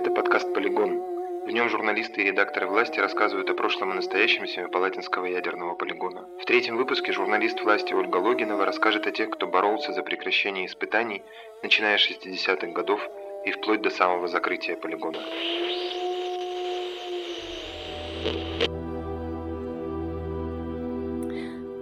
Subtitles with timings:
[0.00, 1.44] Это подкаст «Полигон».
[1.44, 6.26] В нем журналисты и редакторы власти рассказывают о прошлом и настоящем Семипалатинского ядерного полигона.
[6.40, 11.22] В третьем выпуске журналист власти Ольга Логинова расскажет о тех, кто боролся за прекращение испытаний,
[11.62, 13.06] начиная с 60-х годов
[13.44, 15.18] и вплоть до самого закрытия полигона.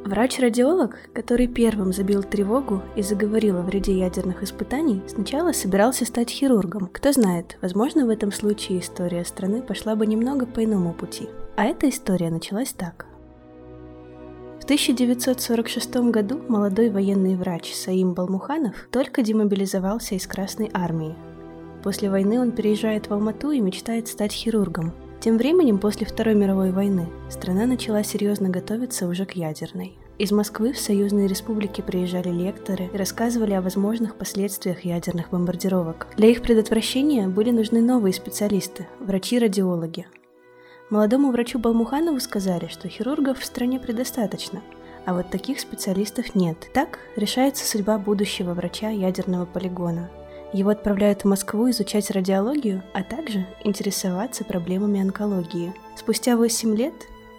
[0.09, 6.89] Врач-радиолог, который первым забил тревогу и заговорил о вреде ядерных испытаний, сначала собирался стать хирургом.
[6.91, 11.29] Кто знает, возможно, в этом случае история страны пошла бы немного по иному пути.
[11.57, 13.05] А эта история началась так.
[14.61, 21.17] В 1946 году молодой военный врач Саим Балмуханов только демобилизовался из Красной армии.
[21.85, 24.95] После войны он переезжает в Алмату и мечтает стать хирургом,
[25.29, 29.99] тем временем, после Второй мировой войны, страна начала серьезно готовиться уже к ядерной.
[30.17, 36.07] Из Москвы в союзные республики приезжали лекторы и рассказывали о возможных последствиях ядерных бомбардировок.
[36.17, 40.07] Для их предотвращения были нужны новые специалисты– врачи-радиологи.
[40.89, 44.63] Молодому врачу Балмуханову сказали, что хирургов в стране предостаточно,
[45.05, 46.71] а вот таких специалистов нет.
[46.73, 50.09] Так решается судьба будущего врача ядерного полигона–
[50.53, 55.75] его отправляют в Москву изучать радиологию, а также интересоваться проблемами онкологии.
[55.97, 56.95] Спустя 8 лет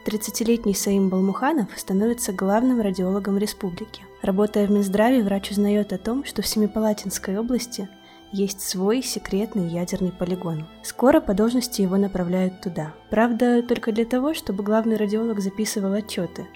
[0.05, 4.01] 30-летний Саим Балмуханов становится главным радиологом республики.
[4.21, 7.89] Работая в Минздраве, врач узнает о том, что в Семипалатинской области
[8.31, 10.65] есть свой секретный ядерный полигон.
[10.83, 12.93] Скоро по должности его направляют туда.
[13.09, 16.47] Правда, только для того, чтобы главный радиолог записывал отчеты.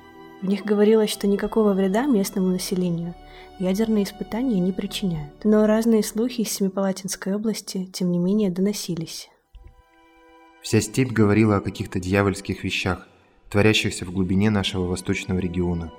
[0.44, 3.16] В них говорилось, что никакого вреда местному населению
[3.60, 5.32] ядерные испытания не причиняют.
[5.46, 9.30] Но разные слухи из Семипалатинской области, тем не менее, доносились.
[10.62, 13.08] Вся степь говорила о каких-то дьявольских вещах,
[13.50, 15.94] творящихся в глубине нашего восточного региона.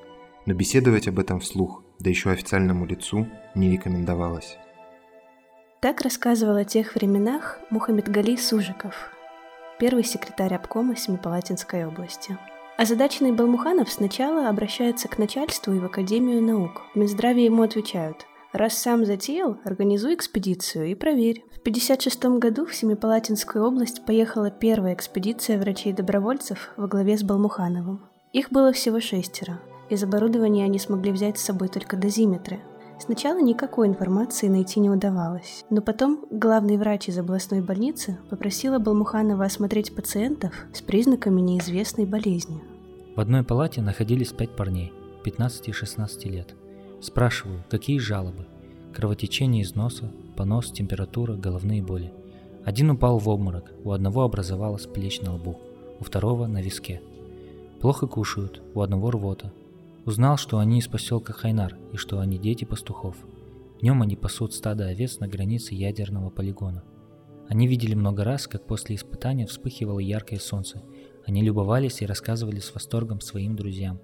[0.44, 4.58] Но беседовать об этом вслух, да еще официальному лицу, не рекомендовалось.
[5.80, 9.10] Так рассказывал о тех временах Мухаммед Гали Сужиков,
[9.80, 12.36] первый секретарь обкома Семипалатинской области.
[12.76, 16.82] Озадаченный Балмуханов сначала обращается к начальству и в Академию наук.
[16.92, 21.44] В Минздраве ему отвечают Раз сам затеял, организуй экспедицию и проверь.
[21.52, 28.00] В 1956 году в Семипалатинскую область поехала первая экспедиция врачей-добровольцев во главе с Балмухановым.
[28.32, 29.60] Их было всего шестеро.
[29.88, 32.60] Из оборудования они смогли взять с собой только дозиметры.
[33.04, 39.44] Сначала никакой информации найти не удавалось, но потом главный врач из областной больницы попросила Балмуханова
[39.44, 42.62] осмотреть пациентов с признаками неизвестной болезни.
[43.14, 44.90] В одной палате находились пять парней,
[45.22, 46.54] 15 и 16 лет.
[47.02, 48.46] Спрашиваю, какие жалобы?
[48.94, 52.10] Кровотечение из носа, понос, температура, головные боли.
[52.64, 55.60] Один упал в обморок, у одного образовалась плечь на лбу,
[56.00, 57.02] у второго на виске.
[57.82, 59.52] Плохо кушают, у одного рвота,
[60.06, 63.16] Узнал, что они из поселка Хайнар и что они дети пастухов.
[63.80, 66.84] Днем они пасут стадо овец на границе ядерного полигона.
[67.48, 70.82] Они видели много раз, как после испытания вспыхивало яркое солнце.
[71.26, 73.98] Они любовались и рассказывали с восторгом своим друзьям.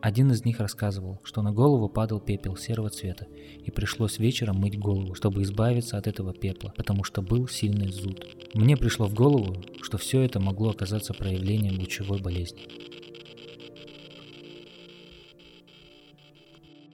[0.00, 3.26] Один из них рассказывал, что на голову падал пепел серого цвета,
[3.62, 8.24] и пришлось вечером мыть голову, чтобы избавиться от этого пепла, потому что был сильный зуд.
[8.54, 12.62] Мне пришло в голову, что все это могло оказаться проявлением лучевой болезни.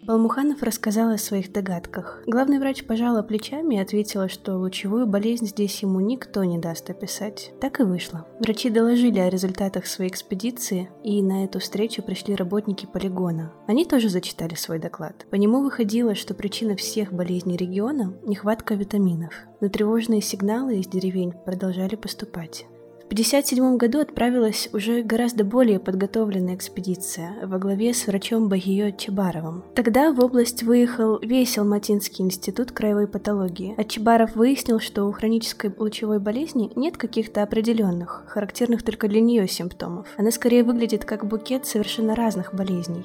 [0.03, 2.25] Балмуханов рассказал о своих догадках.
[2.27, 7.53] Главный врач пожала плечами и ответила, что лучевую болезнь здесь ему никто не даст описать.
[7.61, 8.27] Так и вышло.
[8.41, 13.53] Врачи доложили о результатах своей экспедиции, и на эту встречу пришли работники полигона.
[13.69, 15.25] Они тоже зачитали свой доклад.
[15.31, 19.33] По нему выходило, что причина всех болезней региона– нехватка витаминов.
[19.61, 22.67] Но тревожные сигналы из деревень продолжали поступать.
[23.13, 29.65] 1957 году отправилась уже гораздо более подготовленная экспедиция во главе с врачом Багио Чебаровым.
[29.75, 35.75] Тогда в область выехал весь Алматинский институт краевой патологии, а Чебаров выяснил, что у хронической
[35.77, 40.09] лучевой болезни нет каких-то определенных, характерных только для нее симптомов.
[40.17, 43.05] Она скорее выглядит как букет совершенно разных болезней.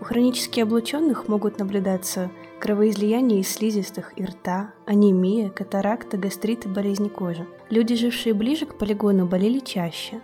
[0.00, 7.08] У хронически облученных могут наблюдаться кровоизлияние из слизистых и рта, анемия, катаракта, гастрит и болезни
[7.08, 7.46] кожи.
[7.70, 10.20] Люди, жившие ближе к полигону, болели чаще,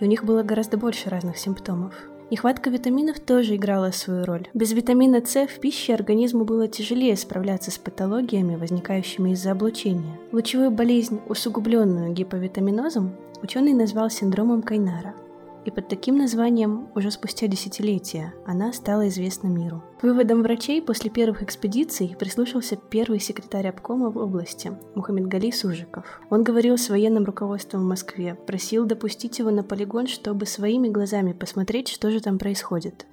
[0.00, 1.94] и у них было гораздо больше разных симптомов.
[2.30, 4.48] Нехватка витаминов тоже играла свою роль.
[4.52, 10.18] Без витамина С в пище организму было тяжелее справляться с патологиями, возникающими из-за облучения.
[10.32, 15.14] Лучевую болезнь, усугубленную гиповитаминозом, ученый назвал синдромом Кайнара–
[15.66, 19.82] и под таким названием уже спустя десятилетия она стала известна миру.
[20.00, 26.20] Выводом врачей после первых экспедиций прислушался первый секретарь обкома в области Мухаммед Гали Сужиков.
[26.30, 31.32] Он говорил с военным руководством в Москве, просил допустить его на полигон, чтобы своими глазами
[31.32, 33.06] посмотреть, что же там происходит.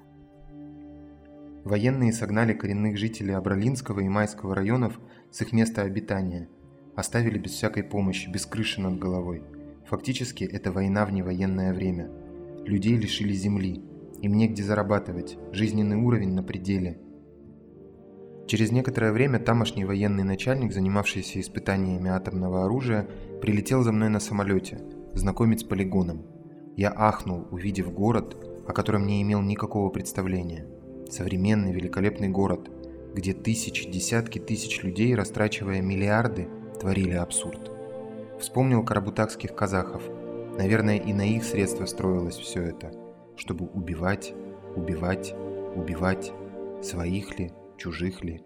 [1.63, 4.99] Военные согнали коренных жителей Абралинского и Майского районов
[5.31, 6.49] с их места обитания.
[6.95, 9.41] Оставили без всякой помощи, без крыши над головой.
[9.87, 12.09] Фактически это война в невоенное время.
[12.65, 13.81] Людей лишили земли.
[14.21, 15.37] Им негде зарабатывать.
[15.51, 16.97] Жизненный уровень на пределе.
[18.47, 23.07] Через некоторое время тамошний военный начальник, занимавшийся испытаниями атомного оружия,
[23.41, 24.79] прилетел за мной на самолете,
[25.13, 26.25] знакомить с полигоном.
[26.77, 28.37] Я ахнул, увидев город,
[28.67, 30.65] о котором не имел никакого представления.
[31.09, 32.71] Современный великолепный город,
[33.13, 36.47] где тысячи, десятки тысяч людей, растрачивая миллиарды,
[36.79, 37.71] творили абсурд.
[38.39, 40.03] Вспомнил карабутакских казахов.
[40.57, 42.91] Наверное, и на их средства строилось все это,
[43.35, 44.33] чтобы убивать,
[44.75, 45.33] убивать,
[45.75, 46.31] убивать,
[46.81, 48.43] своих ли, чужих ли.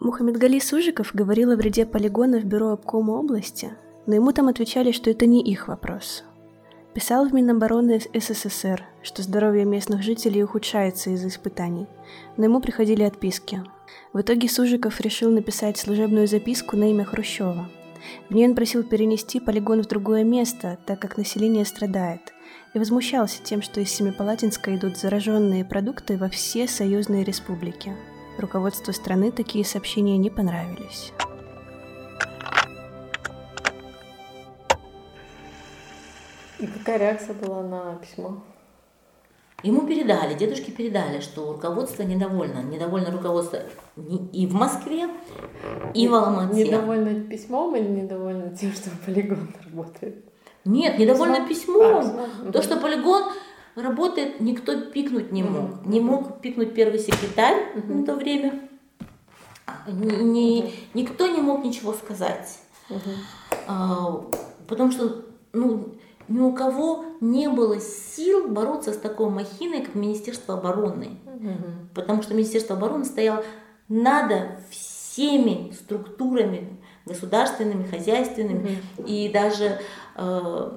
[0.00, 3.70] Мухаммедгали Сужиков говорил о вреде полигона в бюро обкома области,
[4.06, 6.24] но ему там отвечали, что это не их вопрос.
[6.94, 11.86] Писал в Минобороны СССР, что здоровье местных жителей ухудшается из-за испытаний,
[12.36, 13.62] но ему приходили отписки.
[14.12, 17.68] В итоге Сужиков решил написать служебную записку на имя Хрущева.
[18.28, 22.32] В ней он просил перенести полигон в другое место, так как население страдает,
[22.74, 27.96] и возмущался тем, что из Семипалатинска идут зараженные продукты во все союзные республики.
[28.38, 31.12] Руководству страны такие сообщения не понравились.
[36.58, 38.42] И какая реакция была на письмо?
[39.62, 42.62] Ему передали, дедушке передали, что руководство недовольно.
[42.62, 43.60] Недовольно руководство
[44.32, 45.08] и в Москве,
[45.94, 46.64] и в Алмате.
[46.64, 50.24] Недовольно письмом или недовольно тем, что полигон работает?
[50.64, 52.04] Нет, недовольно письмом.
[52.04, 53.24] А, То, что полигон
[53.74, 55.84] работает, никто пикнуть не мог.
[55.84, 57.94] Не мог пикнуть первый секретарь mm-hmm.
[57.94, 58.68] на то время.
[59.86, 60.74] Ни, ни.
[60.94, 62.58] Никто не мог ничего сказать.
[63.66, 64.22] А,
[64.66, 65.94] потому что ну,
[66.30, 71.18] ни у кого не было сил бороться с такой махиной, как Министерство обороны.
[71.26, 71.52] Угу.
[71.94, 73.42] Потому что Министерство обороны стояло
[73.88, 74.32] над
[74.70, 79.08] всеми структурами государственными, хозяйственными угу.
[79.08, 79.80] и даже
[80.14, 80.70] э,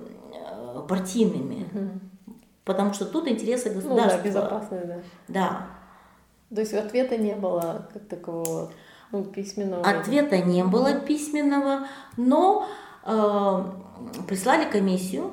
[0.90, 1.68] партийными.
[1.72, 2.34] Угу.
[2.66, 4.18] Потому что тут интересы государства.
[4.18, 5.00] Ну, да, безопасные, да.
[5.28, 5.68] Да.
[6.56, 8.72] То есть ответа не было как такового
[9.12, 9.88] ну, письменного?
[9.88, 12.68] Ответа не было письменного, но
[13.06, 13.64] э,
[14.28, 15.32] прислали комиссию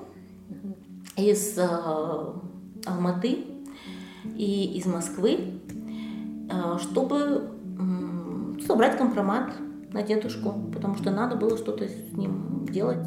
[1.20, 1.66] из э,
[2.86, 3.46] Алматы
[4.36, 5.60] и из Москвы,
[6.50, 7.50] э, чтобы
[8.66, 9.52] собрать компромат
[9.92, 13.06] на дедушку, потому что надо было что-то с ним делать.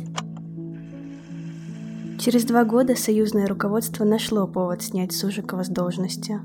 [2.20, 6.40] Через два года союзное руководство нашло повод снять Сужикова с должности.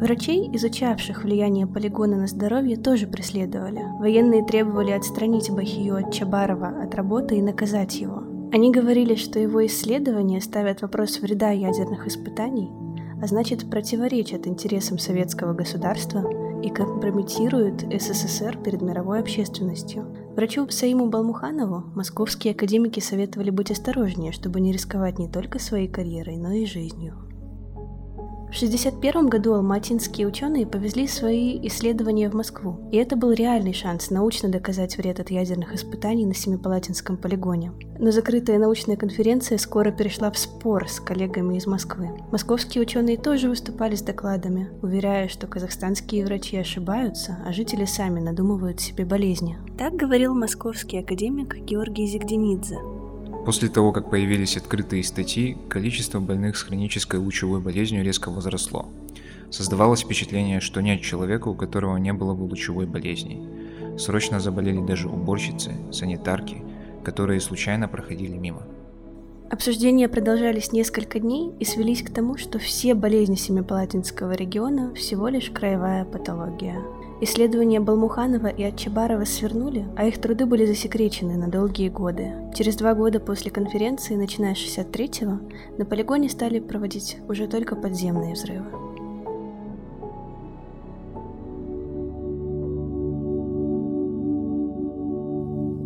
[0.00, 3.82] Врачей, изучавших влияние полигона на здоровье, тоже преследовали.
[4.00, 8.31] Военные требовали отстранить Бахию от Чабарова от работы и наказать его.
[8.52, 12.70] Они говорили, что его исследования ставят вопрос вреда ядерных испытаний,
[13.22, 16.22] а значит противоречат интересам советского государства
[16.62, 20.04] и компрометируют СССР перед мировой общественностью.
[20.36, 26.36] Врачу Саиму Балмуханову московские академики советовали быть осторожнее, чтобы не рисковать не только своей карьерой,
[26.36, 27.31] но и жизнью.
[28.52, 34.10] В 1961 году алматинские ученые повезли свои исследования в Москву, и это был реальный шанс
[34.10, 37.72] научно доказать вред от ядерных испытаний на Семипалатинском полигоне.
[37.98, 42.10] Но закрытая научная конференция скоро перешла в спор с коллегами из Москвы.
[42.30, 48.82] Московские ученые тоже выступали с докладами, уверяя, что казахстанские врачи ошибаются, а жители сами надумывают
[48.82, 49.56] себе болезни.
[49.78, 52.76] Так говорил московский академик Георгий Зигденидзе,
[53.44, 58.88] После того, как появились открытые статьи, количество больных с хронической лучевой болезнью резко возросло.
[59.50, 63.42] Создавалось впечатление, что нет человека, у которого не было бы лучевой болезни.
[63.98, 66.62] Срочно заболели даже уборщицы, санитарки,
[67.04, 68.62] которые случайно проходили мимо.
[69.50, 75.50] Обсуждения продолжались несколько дней и свелись к тому, что все болезни Семипалатинского региона всего лишь
[75.50, 76.80] краевая патология.
[77.24, 82.32] Исследования Балмуханова и Отчебарова свернули, а их труды были засекречены на долгие годы.
[82.52, 85.38] Через два года после конференции, начиная с 63-го,
[85.78, 88.66] на полигоне стали проводить уже только подземные взрывы.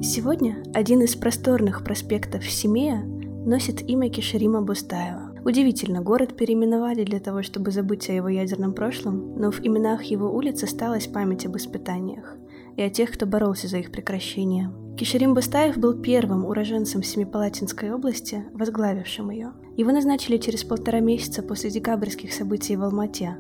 [0.03, 3.03] Сегодня один из просторных проспектов Семея
[3.45, 5.36] носит имя Кишерима Бустаева.
[5.47, 10.29] Удивительно, город переименовали для того, чтобы забыть о его ядерном прошлом, но в именах его
[10.29, 12.35] улиц осталась память об испытаниях
[12.75, 14.73] и о тех, кто боролся за их прекращение.
[14.99, 19.53] Кишерим Бустаев был первым уроженцем Семипалатинской области, возглавившим ее.
[19.77, 23.37] Его назначили через полтора месяца после декабрьских событий в Алмате.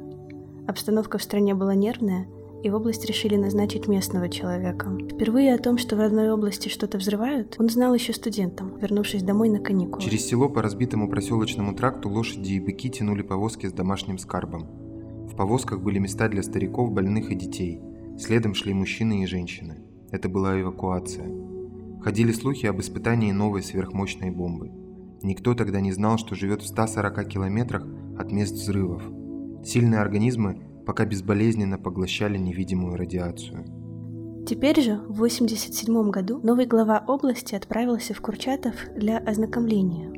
[0.68, 2.28] Обстановка в стране была нервная,
[2.66, 4.90] и в область решили назначить местного человека.
[5.12, 9.48] Впервые о том, что в родной области что-то взрывают, он знал еще студентом, вернувшись домой
[9.48, 10.02] на каникулы.
[10.02, 14.66] Через село по разбитому проселочному тракту лошади и быки тянули повозки с домашним скарбом.
[15.28, 17.80] В повозках были места для стариков, больных и детей.
[18.18, 19.78] Следом шли мужчины и женщины.
[20.10, 21.30] Это была эвакуация.
[22.02, 24.72] Ходили слухи об испытании новой сверхмощной бомбы.
[25.22, 27.86] Никто тогда не знал, что живет в 140 километрах
[28.18, 29.02] от мест взрывов.
[29.64, 33.64] Сильные организмы пока безболезненно поглощали невидимую радиацию.
[34.46, 40.12] Теперь же, в 1987 году, новый глава области отправился в Курчатов для ознакомления,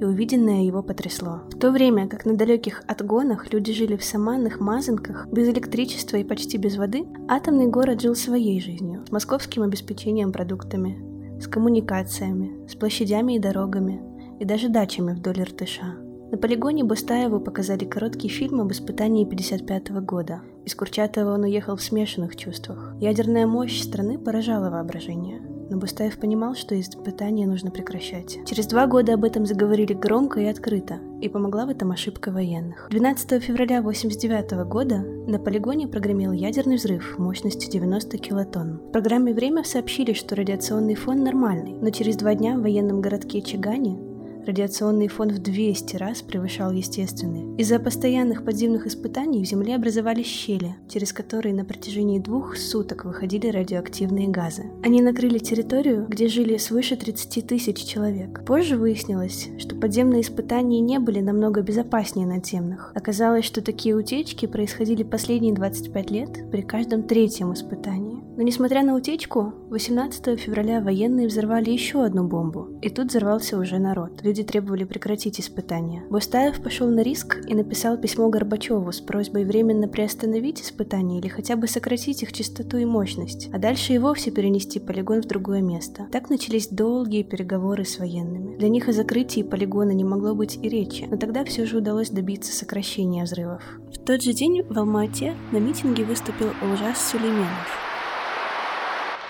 [0.00, 1.42] и увиденное его потрясло.
[1.52, 6.24] В то время, как на далеких отгонах люди жили в саманных мазанках, без электричества и
[6.24, 12.74] почти без воды, атомный город жил своей жизнью, с московским обеспечением продуктами, с коммуникациями, с
[12.74, 14.02] площадями и дорогами,
[14.40, 16.07] и даже дачами вдоль Иртыша.
[16.30, 20.42] На полигоне Бустаеву показали короткий фильм об испытании 55 года.
[20.66, 22.94] Из Курчатова он уехал в смешанных чувствах.
[23.00, 25.40] Ядерная мощь страны поражала воображение.
[25.70, 28.38] Но Бустаев понимал, что испытания нужно прекращать.
[28.46, 32.88] Через два года об этом заговорили громко и открыто, и помогла в этом ошибка военных.
[32.90, 38.80] 12 февраля 1989 года на полигоне прогремел ядерный взрыв мощностью 90 килотонн.
[38.88, 43.40] В программе «Время» сообщили, что радиационный фон нормальный, но через два дня в военном городке
[43.40, 44.07] Чигане
[44.48, 47.54] радиационный фон в 200 раз превышал естественный.
[47.58, 53.48] Из-за постоянных подземных испытаний в Земле образовались щели, через которые на протяжении двух суток выходили
[53.48, 54.64] радиоактивные газы.
[54.82, 58.44] Они накрыли территорию, где жили свыше 30 тысяч человек.
[58.46, 62.92] Позже выяснилось, что подземные испытания не были намного безопаснее надземных.
[62.94, 68.27] Оказалось, что такие утечки происходили последние 25 лет при каждом третьем испытании.
[68.38, 73.80] Но несмотря на утечку, 18 февраля военные взорвали еще одну бомбу, и тут взорвался уже
[73.80, 74.22] народ.
[74.22, 76.04] Люди требовали прекратить испытания.
[76.08, 81.56] Бустаев пошел на риск и написал письмо Горбачеву с просьбой временно приостановить испытания или хотя
[81.56, 86.06] бы сократить их частоту и мощность, а дальше и вовсе перенести полигон в другое место.
[86.12, 88.56] Так начались долгие переговоры с военными.
[88.56, 92.10] Для них о закрытии полигона не могло быть и речи, но тогда все же удалось
[92.10, 93.64] добиться сокращения взрывов.
[93.92, 97.87] В тот же день в Алма-Ате на митинге выступил Ужас Сулейменов.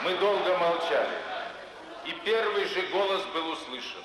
[0.08, 1.18] Мы долго молчали,
[2.06, 4.02] и первый же голос был услышан.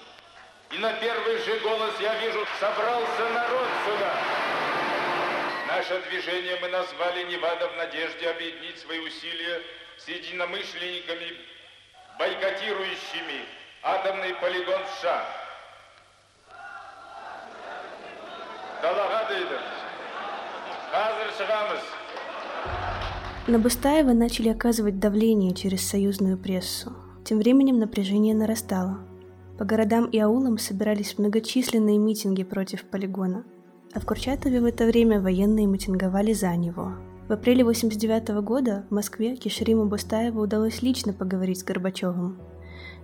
[0.71, 4.13] И на первый же голос я вижу, собрался народ сюда.
[5.69, 9.61] Наше движение мы назвали «Невада» в надежде объединить свои усилия
[9.97, 11.37] с единомышленниками,
[12.19, 13.45] бойкотирующими
[13.83, 15.23] атомный полигон США.
[18.83, 19.57] Далаға дейді.
[20.91, 21.92] Қазір шығамыз.
[23.45, 26.93] На Бустаева начали оказывать давление через союзную прессу.
[27.25, 28.99] Тем временем напряжение нарастало.
[29.57, 33.43] По городам и аулам собирались многочисленные митинги против полигона,
[33.93, 36.93] а в Курчатове в это время военные митинговали за него.
[37.27, 42.37] В апреле 89 года в Москве Кишриму Бустаеву удалось лично поговорить с Горбачевым–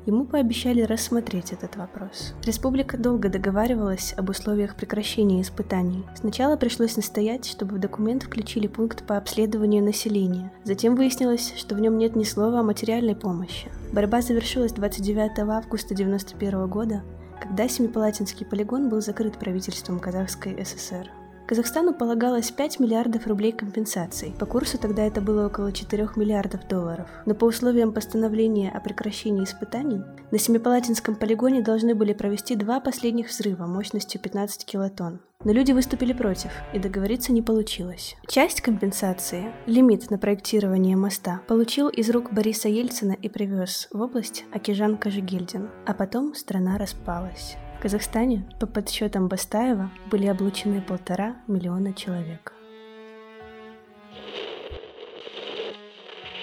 [0.06, 2.34] Ему пообещали рассмотреть этот вопрос.
[2.46, 6.06] Республика долго договаривалась об условиях прекращения испытаний.
[6.15, 10.51] Сначала пришлось настоять, чтобы в документ включили пункт по обследованию населения.
[10.63, 13.70] Затем выяснилось, что в нем нет ни слова о материальной помощи.
[13.91, 17.03] Борьба завершилась 29 августа 1991 года,
[17.39, 21.10] когда Семипалатинский полигон был закрыт правительством Казахской ССР.
[21.50, 24.36] Казахстану полагалось 5 миллиардов рублей компенсаций.
[24.38, 27.10] По курсу тогда это было около 4 миллиардов долларов.
[27.25, 33.29] Но по условиям постановления о прекращении испытаний, на Семипалатинском полигоне должны были провести два последних
[33.29, 35.22] взрыва мощностью 15 килотонн.
[35.44, 38.15] Но люди выступили против, и договориться не получилось.
[38.27, 44.46] Часть компенсации, лимит на проектирование моста, получил из рук Бориса Ельцина и привез в область
[44.51, 47.58] Акижан Кожегельдин, а потом страна распалась.
[47.79, 52.51] В Казахстане, по подсчетам Бастаева, были облучены полтора миллиона человек.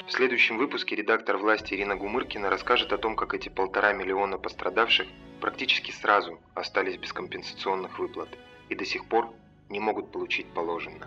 [0.06, 5.08] В следующем выпуске редактор власти Ирина Гумыркина расскажет о том, как эти полтора миллиона пострадавших
[5.42, 8.30] практически сразу остались без компенсационных выплат
[8.70, 9.28] и до сих пор
[9.68, 11.06] не могут получить положенное.